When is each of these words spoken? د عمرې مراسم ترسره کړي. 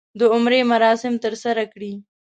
د 0.19 0.21
عمرې 0.33 0.61
مراسم 0.71 1.13
ترسره 1.23 1.63
کړي. 1.73 1.93